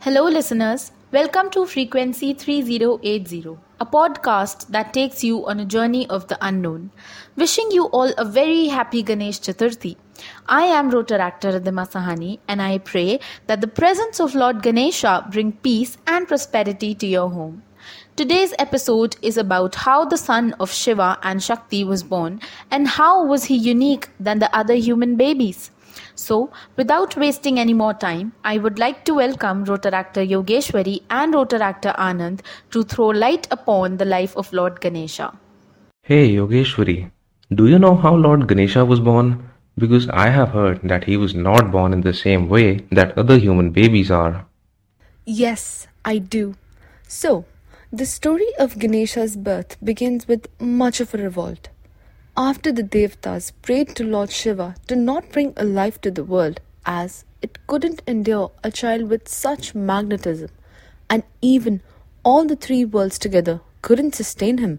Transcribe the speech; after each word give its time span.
Hello, 0.00 0.22
listeners. 0.28 0.92
Welcome 1.10 1.50
to 1.50 1.66
Frequency 1.66 2.32
3080, 2.32 3.58
a 3.80 3.84
podcast 3.84 4.68
that 4.68 4.94
takes 4.94 5.24
you 5.24 5.44
on 5.48 5.58
a 5.58 5.64
journey 5.64 6.08
of 6.08 6.28
the 6.28 6.38
unknown. 6.40 6.92
Wishing 7.34 7.72
you 7.72 7.86
all 7.86 8.12
a 8.16 8.24
very 8.24 8.68
happy 8.68 9.02
Ganesh 9.02 9.40
Chaturthi. 9.40 9.96
I 10.46 10.62
am 10.66 10.92
Rotaractor 10.92 11.52
Ridhima 11.54 11.90
Sahni, 11.90 12.38
and 12.46 12.62
I 12.62 12.78
pray 12.78 13.18
that 13.48 13.60
the 13.60 13.66
presence 13.66 14.20
of 14.20 14.36
Lord 14.36 14.62
Ganesha 14.62 15.26
bring 15.32 15.50
peace 15.50 15.98
and 16.06 16.28
prosperity 16.28 16.94
to 16.94 17.06
your 17.08 17.30
home. 17.30 17.64
Today's 18.14 18.54
episode 18.56 19.16
is 19.20 19.36
about 19.36 19.74
how 19.74 20.04
the 20.04 20.16
son 20.16 20.54
of 20.60 20.72
Shiva 20.72 21.18
and 21.24 21.42
Shakti 21.42 21.82
was 21.82 22.04
born 22.04 22.40
and 22.70 22.86
how 22.86 23.24
was 23.24 23.44
he 23.46 23.56
unique 23.56 24.10
than 24.20 24.38
the 24.38 24.54
other 24.56 24.74
human 24.74 25.16
babies. 25.16 25.72
So, 26.18 26.50
without 26.76 27.16
wasting 27.16 27.60
any 27.60 27.74
more 27.74 27.94
time, 27.94 28.32
I 28.42 28.58
would 28.58 28.76
like 28.80 29.04
to 29.04 29.14
welcome 29.14 29.64
Rotaractor 29.64 30.28
Yogeshwari 30.28 31.02
and 31.08 31.32
Rotaractor 31.32 31.94
Anand 31.96 32.40
to 32.72 32.82
throw 32.82 33.10
light 33.24 33.46
upon 33.52 33.98
the 33.98 34.04
life 34.04 34.36
of 34.36 34.52
Lord 34.52 34.80
Ganesha. 34.80 35.38
Hey 36.02 36.32
Yogeshwari, 36.32 37.12
do 37.54 37.68
you 37.68 37.78
know 37.78 37.94
how 37.94 38.16
Lord 38.16 38.48
Ganesha 38.48 38.84
was 38.84 38.98
born? 38.98 39.48
Because 39.76 40.08
I 40.08 40.30
have 40.30 40.48
heard 40.48 40.80
that 40.82 41.04
he 41.04 41.16
was 41.16 41.36
not 41.36 41.70
born 41.70 41.92
in 41.92 42.00
the 42.00 42.12
same 42.12 42.48
way 42.48 42.78
that 42.90 43.16
other 43.16 43.38
human 43.38 43.70
babies 43.70 44.10
are. 44.10 44.44
Yes, 45.24 45.86
I 46.04 46.18
do. 46.18 46.56
So, 47.06 47.44
the 47.92 48.06
story 48.06 48.52
of 48.58 48.80
Ganesha's 48.80 49.36
birth 49.36 49.76
begins 49.84 50.26
with 50.26 50.48
much 50.60 51.00
of 51.00 51.14
a 51.14 51.18
revolt. 51.18 51.68
After 52.40 52.70
the 52.70 52.84
Devtas 52.84 53.50
prayed 53.62 53.96
to 53.96 54.04
Lord 54.04 54.30
Shiva 54.30 54.76
to 54.86 54.94
not 54.94 55.32
bring 55.32 55.54
a 55.56 55.64
life 55.64 56.00
to 56.02 56.10
the 56.12 56.22
world, 56.22 56.60
as 56.86 57.24
it 57.42 57.58
couldn't 57.66 58.00
endure 58.06 58.52
a 58.62 58.70
child 58.70 59.10
with 59.10 59.26
such 59.26 59.74
magnetism, 59.74 60.48
and 61.10 61.24
even 61.42 61.82
all 62.22 62.44
the 62.44 62.54
three 62.54 62.84
worlds 62.84 63.18
together 63.18 63.60
couldn't 63.82 64.14
sustain 64.14 64.58
him, 64.58 64.78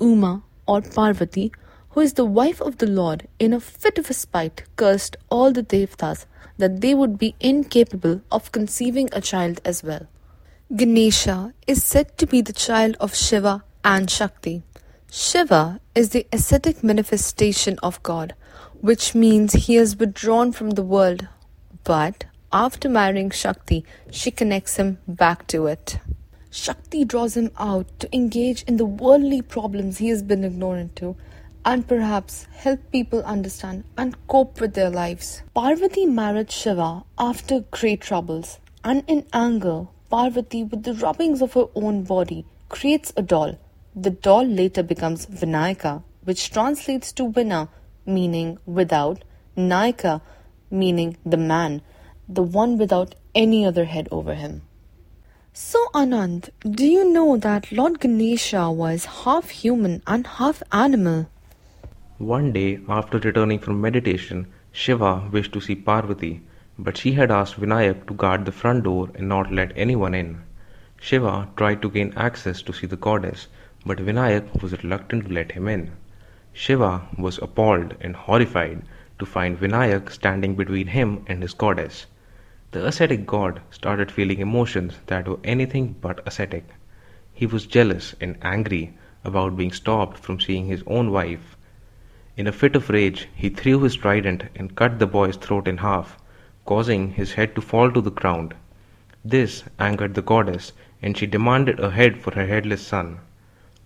Uma 0.00 0.44
or 0.68 0.80
Parvati, 0.80 1.50
who 1.90 2.02
is 2.02 2.12
the 2.12 2.24
wife 2.24 2.60
of 2.60 2.78
the 2.78 2.86
Lord, 2.86 3.26
in 3.40 3.52
a 3.52 3.58
fit 3.58 3.98
of 3.98 4.06
spite, 4.14 4.62
cursed 4.76 5.16
all 5.28 5.50
the 5.50 5.64
Devtas 5.64 6.26
that 6.56 6.82
they 6.82 6.94
would 6.94 7.18
be 7.18 7.34
incapable 7.40 8.20
of 8.30 8.52
conceiving 8.52 9.08
a 9.12 9.20
child 9.20 9.60
as 9.64 9.82
well. 9.82 10.06
Ganesha 10.72 11.52
is 11.66 11.82
said 11.82 12.16
to 12.18 12.28
be 12.28 12.42
the 12.42 12.52
child 12.52 12.96
of 13.00 13.16
Shiva 13.16 13.64
and 13.82 14.08
Shakti. 14.08 14.62
Shiva 15.08 15.80
is 15.94 16.10
the 16.10 16.26
ascetic 16.32 16.82
manifestation 16.82 17.78
of 17.80 18.02
God, 18.02 18.34
which 18.80 19.14
means 19.14 19.52
he 19.52 19.76
is 19.76 19.96
withdrawn 19.96 20.50
from 20.50 20.70
the 20.70 20.82
world. 20.82 21.28
But 21.84 22.24
after 22.52 22.88
marrying 22.88 23.30
Shakti, 23.30 23.84
she 24.10 24.32
connects 24.32 24.76
him 24.76 24.98
back 25.06 25.46
to 25.48 25.68
it. 25.68 26.00
Shakti 26.50 27.04
draws 27.04 27.36
him 27.36 27.52
out 27.56 27.86
to 28.00 28.14
engage 28.14 28.64
in 28.64 28.78
the 28.78 28.84
worldly 28.84 29.42
problems 29.42 29.98
he 29.98 30.08
has 30.08 30.24
been 30.24 30.42
ignorant 30.42 30.96
to 30.96 31.16
and 31.64 31.86
perhaps 31.86 32.46
help 32.52 32.80
people 32.90 33.22
understand 33.22 33.84
and 33.96 34.26
cope 34.26 34.60
with 34.60 34.74
their 34.74 34.90
lives. 34.90 35.42
Parvati 35.54 36.06
married 36.06 36.50
Shiva 36.50 37.04
after 37.16 37.60
great 37.70 38.00
troubles, 38.00 38.58
and 38.82 39.04
in 39.06 39.24
anger, 39.32 39.86
Parvati, 40.10 40.64
with 40.64 40.82
the 40.82 40.94
rubbings 40.94 41.42
of 41.42 41.54
her 41.54 41.66
own 41.74 42.02
body, 42.02 42.44
creates 42.68 43.12
a 43.16 43.22
doll 43.22 43.56
the 43.96 44.10
doll 44.10 44.44
later 44.44 44.82
becomes 44.82 45.24
Vinayaka, 45.24 46.02
which 46.24 46.50
translates 46.50 47.12
to 47.12 47.24
winner, 47.24 47.68
meaning 48.04 48.58
without, 48.66 49.24
Nayaka, 49.56 50.20
meaning 50.70 51.16
the 51.24 51.38
man, 51.38 51.80
the 52.28 52.42
one 52.42 52.76
without 52.76 53.14
any 53.34 53.64
other 53.64 53.86
head 53.86 54.06
over 54.10 54.34
him. 54.34 54.60
So, 55.54 55.88
Anand, 55.94 56.50
do 56.70 56.84
you 56.84 57.10
know 57.10 57.38
that 57.38 57.72
Lord 57.72 57.98
Ganesha 57.98 58.70
was 58.70 59.06
half 59.06 59.48
human 59.48 60.02
and 60.06 60.26
half 60.26 60.62
animal? 60.70 61.28
One 62.18 62.52
day, 62.52 62.80
after 62.90 63.18
returning 63.18 63.60
from 63.60 63.80
meditation, 63.80 64.48
Shiva 64.72 65.26
wished 65.32 65.54
to 65.54 65.60
see 65.62 65.74
Parvati, 65.74 66.42
but 66.78 66.98
she 66.98 67.12
had 67.12 67.30
asked 67.30 67.58
Vinayak 67.58 68.06
to 68.08 68.14
guard 68.14 68.44
the 68.44 68.52
front 68.52 68.84
door 68.84 69.08
and 69.14 69.26
not 69.26 69.50
let 69.50 69.72
anyone 69.74 70.14
in. 70.14 70.42
Shiva 71.00 71.48
tried 71.56 71.80
to 71.80 71.90
gain 71.90 72.12
access 72.16 72.60
to 72.60 72.74
see 72.74 72.86
the 72.86 72.96
goddess, 72.96 73.48
but 73.86 74.00
Vinayak 74.00 74.60
was 74.60 74.72
reluctant 74.82 75.26
to 75.26 75.32
let 75.32 75.52
him 75.52 75.68
in. 75.68 75.92
Shiva 76.52 77.06
was 77.16 77.38
appalled 77.38 77.94
and 78.00 78.16
horrified 78.16 78.82
to 79.20 79.24
find 79.24 79.56
Vinayak 79.56 80.10
standing 80.10 80.56
between 80.56 80.88
him 80.88 81.22
and 81.28 81.40
his 81.40 81.54
goddess. 81.54 82.06
The 82.72 82.84
ascetic 82.84 83.26
god 83.26 83.60
started 83.70 84.10
feeling 84.10 84.40
emotions 84.40 84.98
that 85.06 85.28
were 85.28 85.38
anything 85.44 85.94
but 86.00 86.20
ascetic. 86.26 86.64
He 87.32 87.46
was 87.46 87.64
jealous 87.64 88.16
and 88.20 88.36
angry 88.42 88.94
about 89.22 89.56
being 89.56 89.70
stopped 89.70 90.18
from 90.18 90.40
seeing 90.40 90.66
his 90.66 90.82
own 90.88 91.12
wife. 91.12 91.56
In 92.36 92.48
a 92.48 92.52
fit 92.52 92.74
of 92.74 92.90
rage, 92.90 93.28
he 93.36 93.50
threw 93.50 93.80
his 93.82 93.94
trident 93.94 94.46
and 94.56 94.74
cut 94.74 94.98
the 94.98 95.06
boy's 95.06 95.36
throat 95.36 95.68
in 95.68 95.76
half, 95.78 96.18
causing 96.64 97.12
his 97.12 97.34
head 97.34 97.54
to 97.54 97.60
fall 97.60 97.92
to 97.92 98.00
the 98.00 98.10
ground. 98.10 98.52
This 99.24 99.62
angered 99.78 100.14
the 100.14 100.22
goddess, 100.22 100.72
and 101.00 101.16
she 101.16 101.26
demanded 101.26 101.78
a 101.78 101.92
head 101.92 102.18
for 102.18 102.34
her 102.34 102.48
headless 102.48 102.84
son. 102.84 103.20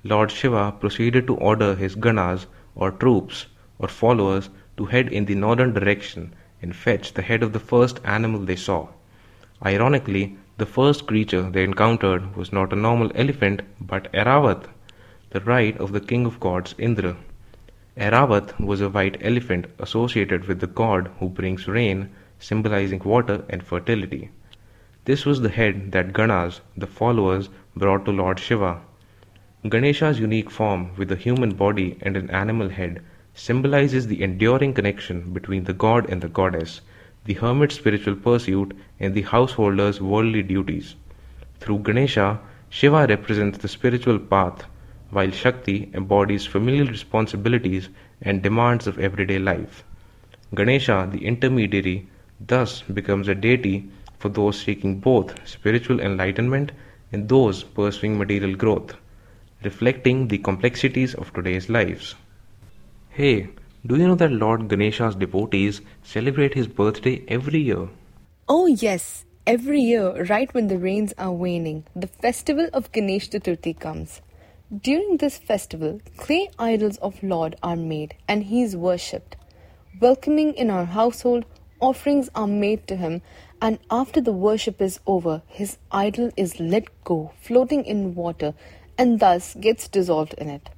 Lord 0.02 0.30
Shiva 0.30 0.72
proceeded 0.72 1.26
to 1.26 1.34
order 1.34 1.74
his 1.74 1.94
ganas 1.94 2.46
or 2.74 2.90
troops 2.90 3.46
or 3.78 3.88
followers 3.88 4.48
to 4.78 4.86
head 4.86 5.12
in 5.12 5.26
the 5.26 5.34
northern 5.34 5.74
direction 5.74 6.32
and 6.62 6.74
fetch 6.74 7.12
the 7.12 7.22
head 7.22 7.42
of 7.42 7.52
the 7.52 7.60
first 7.60 8.00
animal 8.04 8.40
they 8.40 8.56
saw. 8.56 8.88
Ironically, 9.64 10.38
the 10.56 10.64
first 10.64 11.06
creature 11.06 11.42
they 11.50 11.64
encountered 11.64 12.34
was 12.34 12.50
not 12.50 12.72
a 12.72 12.76
normal 12.76 13.12
elephant 13.14 13.60
but 13.78 14.10
Airavat, 14.14 14.66
the 15.30 15.40
ride 15.40 15.76
of 15.76 15.92
the 15.92 16.00
king 16.00 16.24
of 16.24 16.40
gods 16.40 16.74
Indra. 16.78 17.16
Airavat 17.96 18.58
was 18.58 18.80
a 18.80 18.88
white 18.88 19.18
elephant 19.20 19.66
associated 19.78 20.46
with 20.46 20.60
the 20.60 20.66
god 20.66 21.10
who 21.18 21.28
brings 21.28 21.68
rain, 21.68 22.08
symbolizing 22.38 23.00
water 23.04 23.44
and 23.50 23.62
fertility. 23.62 24.30
This 25.04 25.26
was 25.26 25.42
the 25.42 25.50
head 25.50 25.92
that 25.92 26.14
Ganas, 26.14 26.60
the 26.74 26.86
followers, 26.86 27.50
brought 27.76 28.06
to 28.06 28.12
Lord 28.12 28.40
Shiva. 28.40 28.80
Ganesha's 29.68 30.18
unique 30.18 30.48
form 30.48 30.90
with 30.96 31.12
a 31.12 31.16
human 31.16 31.50
body 31.50 31.98
and 32.00 32.16
an 32.16 32.30
animal 32.30 32.70
head 32.70 33.02
symbolizes 33.34 34.06
the 34.06 34.22
enduring 34.22 34.72
connection 34.72 35.34
between 35.34 35.64
the 35.64 35.74
god 35.74 36.08
and 36.08 36.22
the 36.22 36.28
goddess, 36.28 36.80
the 37.26 37.34
hermit's 37.34 37.74
spiritual 37.74 38.14
pursuit, 38.14 38.74
and 38.98 39.12
the 39.12 39.20
householder's 39.20 40.00
worldly 40.00 40.42
duties. 40.42 40.94
Through 41.58 41.80
Ganesha, 41.80 42.40
Shiva 42.70 43.06
represents 43.06 43.58
the 43.58 43.68
spiritual 43.68 44.18
path, 44.18 44.64
while 45.10 45.30
Shakti 45.30 45.90
embodies 45.92 46.46
familial 46.46 46.86
responsibilities 46.86 47.90
and 48.22 48.40
demands 48.40 48.86
of 48.86 48.98
everyday 48.98 49.38
life. 49.38 49.84
Ganesha, 50.54 51.06
the 51.12 51.26
intermediary, 51.26 52.08
thus 52.40 52.80
becomes 52.80 53.28
a 53.28 53.34
deity 53.34 53.90
for 54.18 54.30
those 54.30 54.58
seeking 54.58 55.00
both 55.00 55.46
spiritual 55.46 56.00
enlightenment 56.00 56.72
and 57.12 57.28
those 57.28 57.62
pursuing 57.62 58.16
material 58.16 58.54
growth 58.54 58.96
reflecting 59.62 60.28
the 60.28 60.38
complexities 60.38 61.14
of 61.14 61.32
today's 61.32 61.68
lives. 61.68 62.14
Hey, 63.10 63.48
do 63.86 63.96
you 63.96 64.08
know 64.08 64.14
that 64.14 64.32
Lord 64.32 64.68
Ganesha's 64.68 65.14
devotees 65.14 65.80
celebrate 66.02 66.54
his 66.54 66.66
birthday 66.66 67.24
every 67.28 67.60
year? 67.60 67.88
Oh, 68.48 68.66
yes. 68.66 69.24
Every 69.46 69.80
year, 69.80 70.24
right 70.26 70.52
when 70.54 70.68
the 70.68 70.78
rains 70.78 71.12
are 71.18 71.32
waning, 71.32 71.84
the 71.96 72.06
festival 72.06 72.68
of 72.72 72.92
Ganesh 72.92 73.30
Chaturthi 73.30 73.78
comes. 73.78 74.20
During 74.82 75.16
this 75.16 75.38
festival, 75.38 76.00
clay 76.16 76.50
idols 76.58 76.98
of 76.98 77.22
Lord 77.22 77.56
are 77.62 77.76
made 77.76 78.14
and 78.28 78.44
he 78.44 78.62
is 78.62 78.76
worshipped. 78.76 79.36
Welcoming 80.00 80.54
in 80.54 80.70
our 80.70 80.84
household, 80.84 81.44
offerings 81.80 82.28
are 82.34 82.46
made 82.46 82.86
to 82.86 82.96
him, 82.96 83.22
and 83.60 83.78
after 83.90 84.20
the 84.20 84.32
worship 84.32 84.80
is 84.80 85.00
over, 85.06 85.42
his 85.46 85.78
idol 85.90 86.30
is 86.36 86.60
let 86.60 86.84
go, 87.04 87.32
floating 87.40 87.84
in 87.84 88.14
water, 88.14 88.54
and 89.00 89.18
thus 89.18 89.54
gets 89.54 89.88
dissolved 89.88 90.34
in 90.34 90.50
it. 90.50 90.68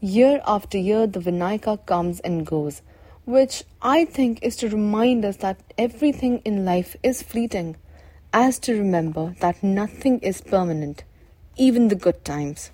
Year 0.00 0.40
after 0.46 0.78
year, 0.78 1.06
the 1.06 1.20
Vinayaka 1.20 1.84
comes 1.84 2.18
and 2.20 2.46
goes, 2.46 2.80
which 3.26 3.64
I 3.82 4.06
think 4.06 4.42
is 4.42 4.56
to 4.56 4.70
remind 4.70 5.26
us 5.26 5.36
that 5.36 5.60
everything 5.76 6.38
in 6.46 6.64
life 6.64 6.96
is 7.02 7.22
fleeting, 7.22 7.76
as 8.32 8.58
to 8.60 8.72
remember 8.72 9.34
that 9.40 9.62
nothing 9.62 10.20
is 10.20 10.40
permanent, 10.40 11.04
even 11.58 11.88
the 11.88 11.94
good 12.06 12.24
times. 12.24 12.70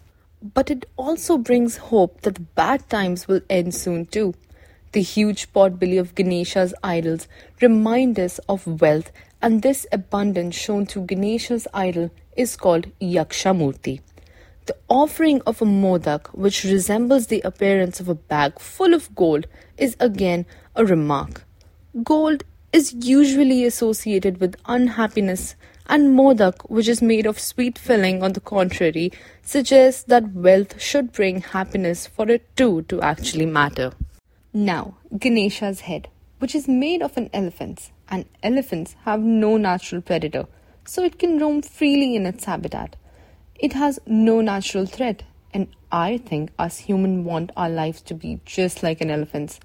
But 0.55 0.71
it 0.71 0.87
also 0.97 1.37
brings 1.37 1.79
hope 1.79 2.21
that 2.21 2.37
the 2.37 2.49
bad 2.55 2.89
times 2.89 3.27
will 3.27 3.41
end 3.51 3.75
soon 3.75 4.07
too. 4.07 4.35
The 4.93 5.03
huge 5.03 5.53
potbelly 5.53 5.99
of 5.99 6.15
Ganesha's 6.15 6.75
idols 6.85 7.27
remind 7.61 8.21
us 8.21 8.39
of 8.49 8.81
wealth, 8.81 9.11
and 9.43 9.63
this 9.63 9.85
abundance 9.91 10.55
shown 10.55 10.87
through 10.87 11.07
Ganesha's 11.07 11.67
idol 11.75 12.13
is 12.37 12.57
called 12.57 12.87
Yakshamurti. 13.01 14.01
The 14.67 14.77
offering 14.89 15.43
of 15.43 15.63
a 15.63 15.65
modak, 15.65 16.27
which 16.35 16.65
resembles 16.65 17.29
the 17.29 17.41
appearance 17.43 18.01
of 18.01 18.09
a 18.09 18.17
bag 18.17 18.59
full 18.59 18.95
of 18.95 19.15
gold, 19.15 19.47
is 19.79 19.97
again 20.01 20.45
a 20.75 20.85
remark. 20.85 21.45
Gold 22.03 22.43
is 22.73 22.93
usually 22.93 23.65
associated 23.65 24.41
with 24.41 24.57
unhappiness, 24.67 25.55
and 25.87 26.19
Modak, 26.19 26.69
which 26.69 26.89
is 26.89 27.01
made 27.01 27.27
of 27.27 27.39
sweet 27.39 27.79
filling, 27.79 28.25
on 28.25 28.33
the 28.33 28.41
contrary, 28.41 29.13
suggests 29.41 30.03
that 30.03 30.33
wealth 30.33 30.81
should 30.81 31.13
bring 31.13 31.43
happiness 31.43 32.07
for 32.09 32.29
it 32.29 32.45
too 32.57 32.83
to 32.89 33.01
actually 33.01 33.47
matter. 33.47 33.93
Now, 34.53 34.97
Ganesha's 35.17 35.81
head, 35.83 36.09
which 36.41 36.57
is 36.57 36.67
made 36.67 37.03
of 37.03 37.17
an 37.17 37.31
elephant, 37.33 37.93
and 38.09 38.25
elephants 38.43 38.97
have 39.05 39.21
no 39.21 39.57
natural 39.57 40.03
predator, 40.03 40.47
so 40.85 41.05
it 41.05 41.21
can 41.21 41.39
roam 41.39 41.63
freely 41.63 42.17
in 42.17 42.27
its 42.27 42.45
habitat. 42.45 42.97
It 43.59 43.73
has 43.73 43.99
no 44.07 44.43
natural 44.43 44.85
threat, 44.85 45.23
and 45.55 45.69
I 45.91 46.19
think 46.19 46.51
us 46.59 46.81
humans 46.81 47.25
want 47.25 47.53
our 47.57 47.71
lives 47.71 48.03
to 48.03 48.15
be 48.15 48.41
just 48.45 48.83
like 48.83 49.01
an 49.01 49.11
elephant's, 49.11 49.61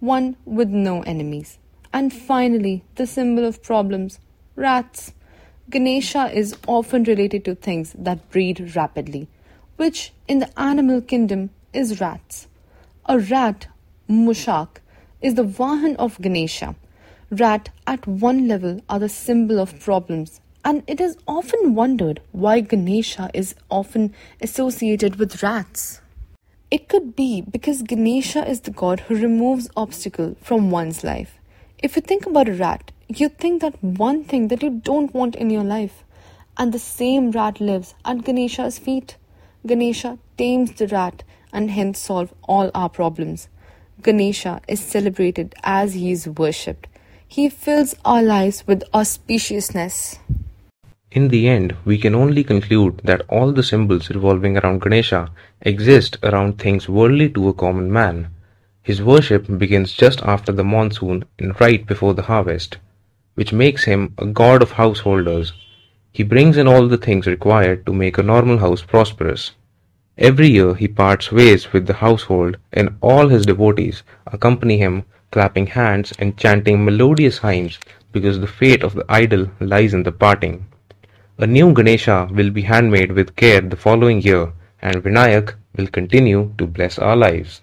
one 0.00 0.36
with 0.46 0.70
no 0.70 1.02
enemies. 1.02 1.58
And 1.92 2.10
finally, 2.10 2.84
the 2.94 3.06
symbol 3.06 3.44
of 3.44 3.62
problems 3.62 4.18
rats. 4.56 5.12
Ganesha 5.68 6.30
is 6.32 6.56
often 6.66 7.04
related 7.04 7.44
to 7.44 7.54
things 7.54 7.94
that 7.98 8.30
breed 8.30 8.74
rapidly, 8.74 9.28
which 9.76 10.12
in 10.26 10.38
the 10.38 10.58
animal 10.58 11.02
kingdom 11.02 11.50
is 11.74 12.00
rats. 12.00 12.48
A 13.06 13.18
rat, 13.18 13.66
Mushak, 14.08 14.78
is 15.20 15.34
the 15.34 15.44
Vahan 15.44 15.96
of 15.96 16.20
Ganesha. 16.20 16.76
Rat 17.30 17.68
at 17.86 18.06
one 18.06 18.48
level 18.48 18.80
are 18.88 18.98
the 18.98 19.08
symbol 19.08 19.58
of 19.58 19.80
problems, 19.80 20.40
and 20.64 20.82
it 20.86 21.00
is 21.00 21.16
often 21.28 21.74
wondered 21.74 22.20
why 22.32 22.60
Ganesha 22.60 23.30
is 23.34 23.54
often 23.70 24.14
associated 24.40 25.16
with 25.16 25.42
rats. 25.42 26.00
It 26.70 26.88
could 26.88 27.14
be 27.14 27.42
because 27.42 27.82
Ganesha 27.82 28.48
is 28.48 28.62
the 28.62 28.70
god 28.70 29.00
who 29.00 29.14
removes 29.14 29.68
obstacle 29.76 30.36
from 30.40 30.70
one's 30.70 31.04
life. 31.04 31.38
If 31.78 31.96
you 31.96 32.02
think 32.02 32.24
about 32.24 32.48
a 32.48 32.54
rat, 32.54 32.92
you 33.08 33.28
think 33.28 33.60
that 33.60 33.82
one 33.84 34.24
thing 34.24 34.48
that 34.48 34.62
you 34.62 34.70
don't 34.70 35.12
want 35.12 35.36
in 35.36 35.50
your 35.50 35.62
life, 35.62 36.02
and 36.56 36.72
the 36.72 36.78
same 36.78 37.30
rat 37.30 37.60
lives 37.60 37.94
at 38.04 38.24
Ganesha's 38.24 38.78
feet. 38.78 39.16
Ganesha 39.66 40.18
tames 40.38 40.72
the 40.72 40.86
rat 40.88 41.22
and 41.52 41.70
hence 41.70 41.98
solve 41.98 42.32
all 42.48 42.70
our 42.74 42.88
problems. 42.88 43.48
Ganesha 44.00 44.60
is 44.66 44.80
celebrated 44.80 45.54
as 45.62 45.94
he 45.94 46.10
is 46.10 46.26
worshipped. 46.26 46.88
He 47.28 47.48
fills 47.48 47.94
our 48.04 48.22
lives 48.22 48.66
with 48.66 48.82
auspiciousness. 48.92 50.18
In 51.14 51.28
the 51.28 51.46
end, 51.48 51.76
we 51.84 51.96
can 51.96 52.12
only 52.12 52.42
conclude 52.42 53.00
that 53.04 53.22
all 53.28 53.52
the 53.52 53.62
symbols 53.62 54.10
revolving 54.10 54.58
around 54.58 54.80
Ganesha 54.80 55.30
exist 55.60 56.18
around 56.24 56.58
things 56.58 56.88
worldly 56.88 57.28
to 57.28 57.48
a 57.48 57.54
common 57.54 57.92
man. 57.92 58.30
His 58.82 59.00
worship 59.00 59.46
begins 59.56 59.92
just 59.92 60.20
after 60.22 60.50
the 60.50 60.64
monsoon 60.64 61.24
and 61.38 61.60
right 61.60 61.86
before 61.86 62.14
the 62.14 62.22
harvest, 62.22 62.78
which 63.36 63.52
makes 63.52 63.84
him 63.84 64.12
a 64.18 64.26
god 64.26 64.60
of 64.60 64.72
householders. 64.72 65.52
He 66.10 66.24
brings 66.24 66.56
in 66.56 66.66
all 66.66 66.88
the 66.88 66.96
things 66.96 67.28
required 67.28 67.86
to 67.86 67.92
make 67.92 68.18
a 68.18 68.24
normal 68.24 68.58
house 68.58 68.82
prosperous. 68.82 69.52
Every 70.18 70.48
year 70.48 70.74
he 70.74 70.88
parts 70.88 71.30
ways 71.30 71.72
with 71.72 71.86
the 71.86 72.00
household, 72.02 72.56
and 72.72 72.96
all 73.00 73.28
his 73.28 73.46
devotees 73.46 74.02
accompany 74.26 74.78
him, 74.78 75.04
clapping 75.30 75.68
hands 75.68 76.12
and 76.18 76.36
chanting 76.36 76.84
melodious 76.84 77.38
hymns 77.38 77.78
because 78.10 78.40
the 78.40 78.48
fate 78.48 78.82
of 78.82 78.94
the 78.94 79.04
idol 79.08 79.48
lies 79.60 79.94
in 79.94 80.02
the 80.02 80.10
parting. 80.10 80.66
A 81.36 81.48
new 81.48 81.72
Ganesha 81.72 82.28
will 82.30 82.50
be 82.50 82.62
handmade 82.62 83.10
with 83.10 83.34
care 83.34 83.60
the 83.60 83.76
following 83.76 84.22
year, 84.22 84.52
and 84.80 85.02
Vinayak 85.02 85.54
will 85.76 85.88
continue 85.88 86.54
to 86.58 86.64
bless 86.64 86.96
our 86.96 87.16
lives. 87.16 87.60